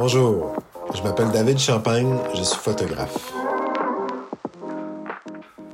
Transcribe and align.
Bonjour, 0.00 0.54
je 0.94 1.02
m'appelle 1.02 1.32
David 1.32 1.58
Champagne, 1.58 2.14
je 2.32 2.44
suis 2.44 2.60
photographe. 2.60 3.32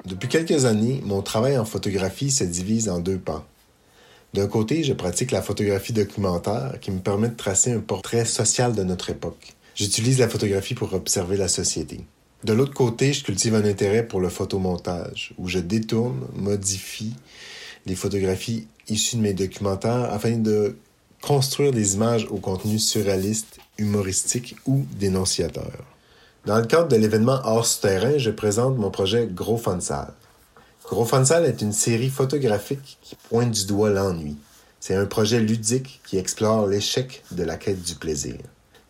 Depuis 0.06 0.30
quelques 0.30 0.64
années, 0.64 1.02
mon 1.04 1.20
travail 1.20 1.58
en 1.58 1.66
photographie 1.66 2.30
se 2.30 2.42
divise 2.44 2.88
en 2.88 3.00
deux 3.00 3.18
pans. 3.18 3.44
D'un 4.32 4.46
côté, 4.46 4.82
je 4.82 4.94
pratique 4.94 5.30
la 5.30 5.42
photographie 5.42 5.92
documentaire 5.92 6.78
qui 6.80 6.90
me 6.90 7.00
permet 7.00 7.28
de 7.28 7.36
tracer 7.36 7.72
un 7.72 7.80
portrait 7.80 8.24
social 8.24 8.74
de 8.74 8.82
notre 8.82 9.10
époque. 9.10 9.52
J'utilise 9.74 10.18
la 10.18 10.28
photographie 10.30 10.74
pour 10.74 10.94
observer 10.94 11.36
la 11.36 11.48
société. 11.48 12.06
De 12.44 12.54
l'autre 12.54 12.72
côté, 12.72 13.12
je 13.12 13.24
cultive 13.24 13.54
un 13.54 13.64
intérêt 13.66 14.08
pour 14.08 14.20
le 14.20 14.30
photomontage, 14.30 15.34
où 15.36 15.48
je 15.48 15.58
détourne, 15.58 16.26
modifie 16.32 17.12
les 17.84 17.94
photographies 17.94 18.68
issues 18.88 19.16
de 19.16 19.20
mes 19.20 19.34
documentaires 19.34 20.10
afin 20.10 20.38
de 20.38 20.78
construire 21.24 21.72
des 21.72 21.94
images 21.94 22.26
au 22.30 22.36
contenu 22.36 22.78
surréaliste, 22.78 23.58
humoristique 23.78 24.56
ou 24.66 24.84
dénonciateur. 24.98 25.72
Dans 26.44 26.58
le 26.58 26.66
cadre 26.66 26.88
de 26.88 26.96
l'événement 26.96 27.40
Hors 27.44 27.64
Souterrain, 27.64 28.18
je 28.18 28.30
présente 28.30 28.76
mon 28.76 28.90
projet 28.90 29.26
Gros 29.32 29.56
Fansal. 29.56 30.12
Gros 30.84 31.06
Fansal 31.06 31.46
est 31.46 31.62
une 31.62 31.72
série 31.72 32.10
photographique 32.10 32.98
qui 33.00 33.16
pointe 33.30 33.50
du 33.50 33.64
doigt 33.64 33.88
l'ennui. 33.88 34.36
C'est 34.80 34.94
un 34.94 35.06
projet 35.06 35.40
ludique 35.40 36.02
qui 36.06 36.18
explore 36.18 36.66
l'échec 36.66 37.24
de 37.30 37.42
la 37.42 37.56
quête 37.56 37.82
du 37.82 37.94
plaisir. 37.94 38.36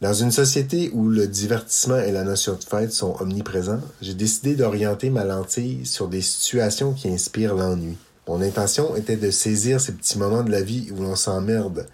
Dans 0.00 0.12
une 0.12 0.32
société 0.32 0.90
où 0.92 1.08
le 1.08 1.28
divertissement 1.28 1.98
et 1.98 2.10
la 2.10 2.24
notion 2.24 2.54
de 2.54 2.64
fête 2.64 2.92
sont 2.92 3.14
omniprésents, 3.20 3.80
j'ai 4.02 4.14
décidé 4.14 4.56
d'orienter 4.56 5.08
ma 5.08 5.22
lentille 5.22 5.86
sur 5.86 6.08
des 6.08 6.20
situations 6.20 6.94
qui 6.94 7.08
inspirent 7.08 7.54
l'ennui. 7.54 7.96
Mon 8.26 8.40
intention 8.40 8.96
était 8.96 9.16
de 9.16 9.30
saisir 9.30 9.80
ces 9.80 9.92
petits 9.92 10.18
moments 10.18 10.42
de 10.42 10.50
la 10.50 10.62
vie 10.62 10.90
où 10.90 11.00
l'on 11.00 11.14
s'emmerde 11.14 11.86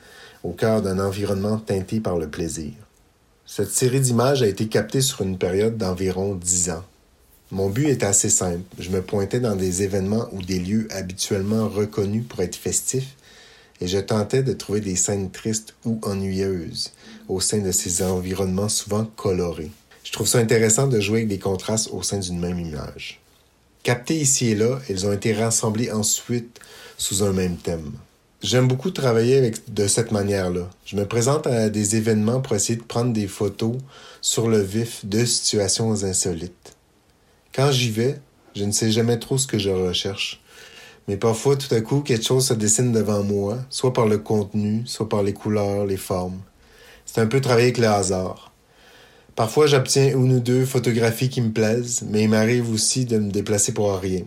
au 0.42 0.52
cœur 0.52 0.82
d'un 0.82 0.98
environnement 0.98 1.58
teinté 1.58 2.00
par 2.00 2.18
le 2.18 2.28
plaisir. 2.28 2.72
Cette 3.46 3.70
série 3.70 4.00
d'images 4.00 4.42
a 4.42 4.46
été 4.46 4.68
captée 4.68 5.00
sur 5.00 5.22
une 5.22 5.38
période 5.38 5.76
d'environ 5.76 6.34
dix 6.34 6.70
ans. 6.70 6.84
Mon 7.50 7.68
but 7.68 7.88
était 7.88 8.06
assez 8.06 8.30
simple. 8.30 8.62
Je 8.78 8.90
me 8.90 9.02
pointais 9.02 9.40
dans 9.40 9.56
des 9.56 9.82
événements 9.82 10.28
ou 10.32 10.40
des 10.40 10.60
lieux 10.60 10.86
habituellement 10.90 11.68
reconnus 11.68 12.24
pour 12.28 12.40
être 12.40 12.54
festifs 12.54 13.16
et 13.80 13.88
je 13.88 13.98
tentais 13.98 14.42
de 14.42 14.52
trouver 14.52 14.80
des 14.80 14.94
scènes 14.94 15.30
tristes 15.30 15.74
ou 15.84 15.98
ennuyeuses 16.02 16.92
au 17.28 17.40
sein 17.40 17.58
de 17.58 17.72
ces 17.72 18.02
environnements 18.02 18.68
souvent 18.68 19.04
colorés. 19.04 19.70
Je 20.04 20.12
trouve 20.12 20.26
ça 20.26 20.38
intéressant 20.38 20.86
de 20.86 21.00
jouer 21.00 21.18
avec 21.18 21.28
des 21.28 21.38
contrastes 21.38 21.90
au 21.92 22.02
sein 22.02 22.18
d'une 22.18 22.38
même 22.38 22.58
image. 22.58 23.20
Captées 23.82 24.20
ici 24.20 24.48
et 24.48 24.54
là, 24.54 24.78
elles 24.88 25.06
ont 25.06 25.12
été 25.12 25.32
rassemblées 25.32 25.90
ensuite 25.90 26.60
sous 26.98 27.22
un 27.22 27.32
même 27.32 27.56
thème. 27.56 27.92
J'aime 28.42 28.68
beaucoup 28.68 28.90
travailler 28.90 29.36
avec, 29.36 29.74
de 29.74 29.86
cette 29.86 30.12
manière-là. 30.12 30.70
Je 30.86 30.96
me 30.96 31.04
présente 31.04 31.46
à 31.46 31.68
des 31.68 31.96
événements 31.96 32.40
pour 32.40 32.56
essayer 32.56 32.78
de 32.78 32.82
prendre 32.82 33.12
des 33.12 33.26
photos 33.26 33.76
sur 34.22 34.48
le 34.48 34.58
vif 34.58 35.04
de 35.04 35.26
situations 35.26 36.04
insolites. 36.04 36.74
Quand 37.54 37.70
j'y 37.70 37.90
vais, 37.90 38.18
je 38.56 38.64
ne 38.64 38.72
sais 38.72 38.90
jamais 38.90 39.18
trop 39.18 39.36
ce 39.36 39.46
que 39.46 39.58
je 39.58 39.68
recherche. 39.68 40.42
Mais 41.06 41.18
parfois, 41.18 41.56
tout 41.56 41.74
à 41.74 41.82
coup, 41.82 42.00
quelque 42.00 42.24
chose 42.24 42.46
se 42.46 42.54
dessine 42.54 42.92
devant 42.92 43.22
moi, 43.22 43.58
soit 43.68 43.92
par 43.92 44.06
le 44.06 44.16
contenu, 44.16 44.84
soit 44.86 45.08
par 45.08 45.22
les 45.22 45.34
couleurs, 45.34 45.84
les 45.84 45.98
formes. 45.98 46.40
C'est 47.04 47.20
un 47.20 47.26
peu 47.26 47.42
travailler 47.42 47.66
avec 47.66 47.78
le 47.78 47.88
hasard. 47.88 48.54
Parfois, 49.36 49.66
j'obtiens 49.66 50.16
une 50.16 50.36
ou 50.36 50.40
deux 50.40 50.64
photographies 50.64 51.28
qui 51.28 51.42
me 51.42 51.52
plaisent, 51.52 52.04
mais 52.08 52.22
il 52.22 52.30
m'arrive 52.30 52.72
aussi 52.72 53.04
de 53.04 53.18
me 53.18 53.30
déplacer 53.30 53.74
pour 53.74 53.94
rien. 53.98 54.22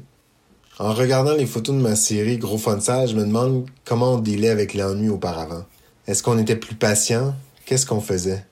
En 0.79 0.91
regardant 0.91 1.35
les 1.35 1.45
photos 1.45 1.75
de 1.75 1.81
ma 1.81 1.95
série 1.95 2.39
Gros 2.39 2.57
Fonsage, 2.57 3.11
je 3.11 3.15
me 3.15 3.25
demande 3.25 3.67
comment 3.85 4.13
on 4.13 4.17
dealait 4.17 4.49
avec 4.49 4.73
l'ennui 4.73 5.07
auparavant. 5.07 5.65
Est-ce 6.07 6.23
qu'on 6.23 6.39
était 6.39 6.55
plus 6.55 6.73
patient? 6.73 7.35
Qu'est-ce 7.67 7.85
qu'on 7.85 8.01
faisait? 8.01 8.43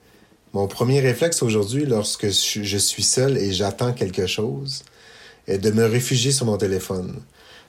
Mon 0.54 0.68
premier 0.68 1.00
réflexe 1.00 1.42
aujourd'hui, 1.42 1.88
lorsque 1.88 2.28
je 2.28 2.78
suis 2.78 3.02
seul 3.02 3.40
et 3.40 3.52
j'attends 3.52 3.92
quelque 3.94 4.28
chose, 4.28 4.84
est 5.48 5.58
de 5.58 5.72
me 5.72 5.84
réfugier 5.84 6.32
sur 6.32 6.46
mon 6.46 6.58
téléphone. 6.58 7.16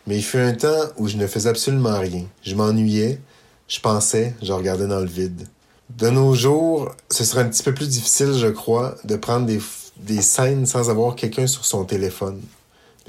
Mais 0.06 0.16
il 0.16 0.22
fut 0.22 0.36
un 0.36 0.52
temps 0.52 0.84
où 0.98 1.08
je 1.08 1.16
ne 1.16 1.26
faisais 1.26 1.48
absolument 1.48 1.98
rien. 1.98 2.26
Je 2.42 2.54
m'ennuyais, 2.54 3.20
je 3.68 3.80
pensais, 3.80 4.34
je 4.42 4.52
regardais 4.52 4.86
dans 4.86 5.00
le 5.00 5.06
vide. 5.06 5.48
De 5.96 6.10
nos 6.10 6.34
jours, 6.34 6.94
ce 7.10 7.24
serait 7.24 7.40
un 7.40 7.48
petit 7.48 7.62
peu 7.62 7.72
plus 7.72 7.88
difficile, 7.88 8.34
je 8.34 8.48
crois, 8.48 8.96
de 9.04 9.16
prendre 9.16 9.46
des, 9.46 9.60
des 9.96 10.20
scènes 10.20 10.66
sans 10.66 10.90
avoir 10.90 11.16
quelqu'un 11.16 11.46
sur 11.46 11.64
son 11.64 11.84
téléphone. 11.84 12.42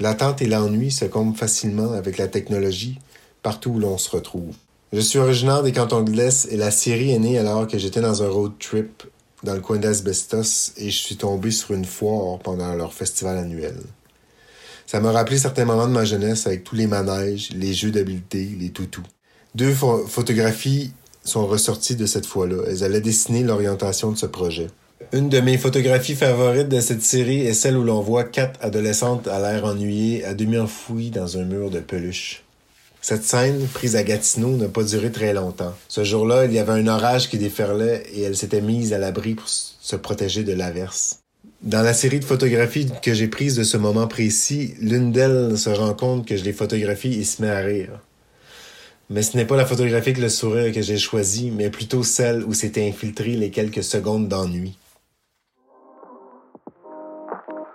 L'attente 0.00 0.42
et 0.42 0.46
l'ennui 0.46 0.90
se 0.90 1.04
comblent 1.04 1.36
facilement 1.36 1.92
avec 1.92 2.18
la 2.18 2.28
technologie 2.28 2.98
partout 3.42 3.70
où 3.70 3.78
l'on 3.78 3.98
se 3.98 4.10
retrouve. 4.10 4.54
Je 4.92 5.00
suis 5.00 5.18
originaire 5.18 5.62
des 5.62 5.72
cantons 5.72 6.02
de 6.02 6.12
l'Est 6.12 6.50
et 6.50 6.56
la 6.56 6.70
série 6.70 7.12
est 7.12 7.18
née 7.18 7.38
alors 7.38 7.66
que 7.66 7.78
j'étais 7.78 8.00
dans 8.00 8.22
un 8.22 8.28
road 8.28 8.52
trip 8.58 9.04
dans 9.42 9.54
le 9.54 9.60
coin 9.60 9.78
d'Asbestos 9.78 10.72
et 10.76 10.90
je 10.90 10.98
suis 10.98 11.16
tombé 11.16 11.50
sur 11.50 11.72
une 11.72 11.84
foire 11.84 12.38
pendant 12.38 12.74
leur 12.74 12.92
festival 12.92 13.36
annuel. 13.36 13.76
Ça 14.86 15.00
m'a 15.00 15.12
rappelé 15.12 15.38
certains 15.38 15.64
moments 15.64 15.88
de 15.88 15.92
ma 15.92 16.04
jeunesse 16.04 16.46
avec 16.46 16.64
tous 16.64 16.74
les 16.74 16.86
manèges, 16.86 17.50
les 17.50 17.72
jeux 17.72 17.90
d'habileté, 17.90 18.56
les 18.58 18.70
toutous. 18.70 19.02
Deux 19.54 19.72
photographies 19.72 20.92
sont 21.24 21.46
ressorties 21.46 21.96
de 21.96 22.06
cette 22.06 22.26
fois-là. 22.26 22.64
Elles 22.68 22.84
allaient 22.84 23.00
dessiner 23.00 23.42
l'orientation 23.42 24.12
de 24.12 24.16
ce 24.16 24.26
projet. 24.26 24.68
Une 25.12 25.28
de 25.28 25.40
mes 25.40 25.58
photographies 25.58 26.14
favorites 26.14 26.68
de 26.68 26.80
cette 26.80 27.02
série 27.02 27.40
est 27.40 27.54
celle 27.54 27.76
où 27.76 27.82
l'on 27.82 28.00
voit 28.00 28.24
quatre 28.24 28.58
adolescentes 28.62 29.28
à 29.28 29.40
l'air 29.40 29.64
ennuyées, 29.64 30.24
à 30.24 30.34
demi 30.34 30.58
enfouies 30.58 31.10
dans 31.10 31.36
un 31.36 31.44
mur 31.44 31.70
de 31.70 31.80
peluche. 31.80 32.42
Cette 33.00 33.24
scène, 33.24 33.66
prise 33.72 33.96
à 33.96 34.02
Gatineau, 34.02 34.56
n'a 34.56 34.68
pas 34.68 34.82
duré 34.82 35.12
très 35.12 35.34
longtemps. 35.34 35.74
Ce 35.88 36.04
jour-là, 36.04 36.46
il 36.46 36.52
y 36.52 36.58
avait 36.58 36.72
un 36.72 36.86
orage 36.86 37.28
qui 37.28 37.38
déferlait 37.38 38.04
et 38.14 38.22
elle 38.22 38.36
s'était 38.36 38.60
mise 38.60 38.92
à 38.92 38.98
l'abri 38.98 39.34
pour 39.34 39.48
se 39.48 39.96
protéger 39.96 40.42
de 40.42 40.52
l'averse. 40.52 41.20
Dans 41.62 41.82
la 41.82 41.94
série 41.94 42.20
de 42.20 42.24
photographies 42.24 42.90
que 43.02 43.14
j'ai 43.14 43.28
prises 43.28 43.56
de 43.56 43.64
ce 43.64 43.76
moment 43.76 44.06
précis, 44.06 44.74
l'une 44.80 45.12
d'elles 45.12 45.58
se 45.58 45.70
rend 45.70 45.94
compte 45.94 46.26
que 46.26 46.36
je 46.36 46.44
les 46.44 46.52
photographie 46.52 47.20
et 47.20 47.24
se 47.24 47.42
met 47.42 47.50
à 47.50 47.60
rire. 47.60 48.00
Mais 49.10 49.22
ce 49.22 49.36
n'est 49.36 49.44
pas 49.44 49.56
la 49.56 49.66
photographie 49.66 50.10
avec 50.10 50.18
le 50.18 50.28
sourire 50.28 50.72
que 50.72 50.82
j'ai 50.82 50.98
choisi, 50.98 51.50
mais 51.50 51.68
plutôt 51.68 52.02
celle 52.02 52.42
où 52.44 52.54
s'étaient 52.54 52.88
infiltrées 52.88 53.36
les 53.36 53.50
quelques 53.50 53.84
secondes 53.84 54.28
d'ennui. 54.28 54.78
Thank 57.46 57.68